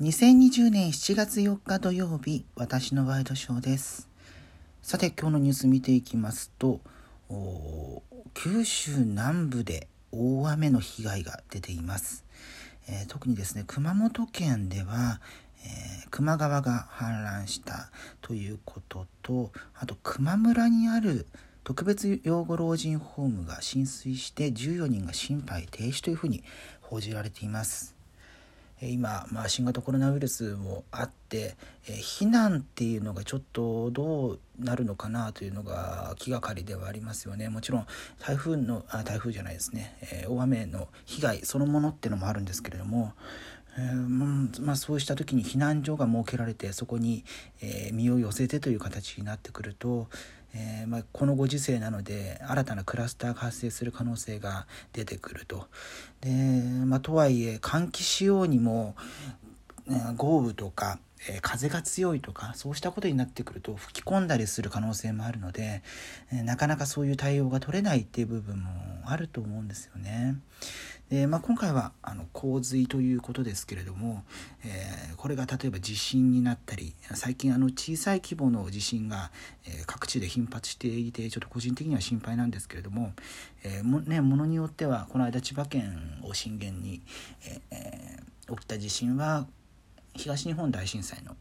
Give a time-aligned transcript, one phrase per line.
[0.00, 4.08] 2020年7月4日土曜日、私のワイドショーです。
[4.80, 6.80] さて、今日のニュース見ていきますと、
[8.32, 12.24] 九州南部で大雨の被害が出ています。
[12.88, 15.20] えー、特にですね、熊本県では、
[15.66, 17.90] えー、球磨川が氾濫した
[18.22, 21.26] ということと、あと球磨村にある
[21.62, 26.42] 特別養護老人ホームが浸水して14人が心肺停止というふうに
[26.80, 27.99] 報じられています。
[28.82, 37.48] 今、まあ、新型コロナウイルスもあって、え避難っていうのがちょっとどうなるのかなというのが気がかりではありますよね。
[37.48, 37.86] もちろん
[38.18, 43.12] 台風のあ台風じゃないですね、え、大雨の被害そのものっていうのもあるんですけれども、
[43.76, 43.94] えー、
[44.60, 47.24] まあ、そうした時に避難所が設けられてそこに、
[47.62, 50.08] え、身を寄せてという形になってくると、
[50.54, 55.68] えー、まあ、このご時世なので新たなクラスターが発生する可能性が出てくると。
[56.20, 56.30] で
[56.86, 58.96] まあ、とはいえ換気しようにも、
[60.16, 60.98] 豪雨とか、
[61.28, 65.82] えー、風が強いとかそうしたことになってくると吹き込んだりする可能性もあるので、
[66.32, 68.70] えー、なかなかそういう対応が取れないっていう部分も
[69.04, 70.36] あると思うんですよね。
[71.10, 74.22] でまあ、今回はあの洪水ということですけれども、
[74.64, 79.32] えー、これが例えば地震になったり最近あの小さい規模の地震が、
[79.66, 83.12] え、各地で頻発していてちょっと個人的には心配なんですけれども、
[83.64, 87.02] え、もね、ものによってはこの間千葉県を震源に、
[87.72, 89.48] え起きた地震は
[90.14, 91.36] 東日本大震災の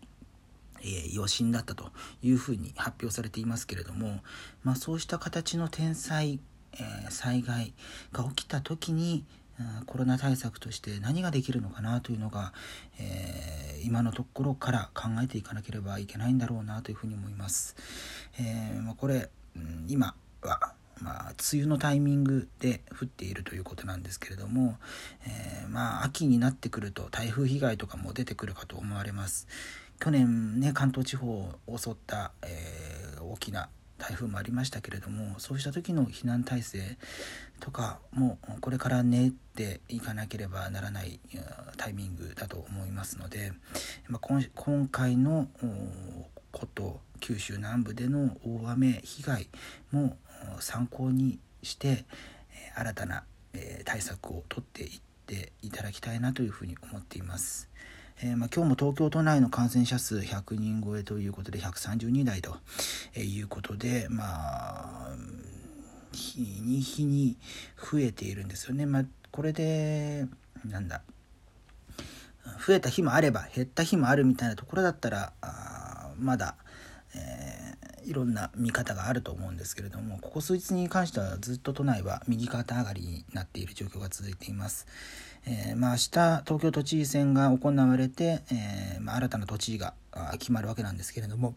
[0.82, 1.92] えー、余震だったと
[2.24, 4.20] いうふうに発表されていますけれども、
[4.64, 6.40] まあ、そうした形の天災、
[6.74, 7.74] えー、災害
[8.12, 9.26] が起きた時に
[9.86, 12.54] コロナ対策として何ができるのかなというのが、
[12.98, 17.76] えー、今のところから考えていかなければいけないんだろうなというふうに思います。
[18.40, 19.30] え、まあ、これ、
[19.88, 24.78] 今はまあ、梅雨のタイミングで降っているということなんですけれども、
[25.26, 29.48] えー、まあ、秋になってくると台風被害とかも出てくるかと思われます。
[30.00, 31.28] 去年ね関東地方
[31.68, 36.98] を襲った、えー、大きな台風もありましたけれどもそうした時の避難体制
[37.60, 41.20] とかもこれから練っていかなければならない
[41.76, 43.52] タイミングだと思いますので、
[44.08, 45.48] まあ、今回の
[46.52, 49.50] こと九州南部での大雨被害
[49.92, 50.18] も
[50.60, 52.06] 参考にして
[52.76, 53.24] 新たな
[53.86, 57.70] 対策をとっていっていただきたいなというふうに思っています。
[58.22, 62.58] えー、まあ、今日も東京都内の感染者数100人超えということで132台と
[63.18, 65.16] いうことで、まあ、
[66.12, 67.38] 日に日に
[67.78, 68.86] 増えているんですよね。
[68.86, 70.26] まあ、これで、
[70.66, 71.02] なんだ、
[72.66, 75.69] 増えた日もあれば減った日もあるみたいなところだったら、あ
[76.20, 76.56] まだ、
[77.16, 84.88] えー、いろんな見方があると思うんですけれどもここ数日に関してはずっと都内は右肩上がりになっている状況が続いています。
[85.46, 89.94] えー、まあ、明日東京都知事選が行われて、えー、まあ、新たな都知事が
[90.38, 91.56] 決まるわけなんですけれども、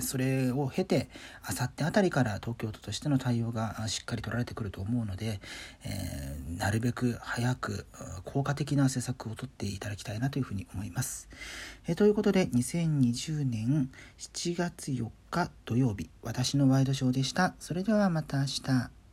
[0.00, 1.08] それを経て
[1.42, 5.40] あさってあたりから東京都としての対応がしっかり取られてくると思うので、
[5.84, 7.86] えー、なるべく早く
[8.36, 11.26] 効果的な施策をとっていただきたいなというふうに思います。
[11.88, 17.54] え、ということで2020年7月4日土曜日私のワイドショーでした。
[17.58, 19.05] それではまた明日。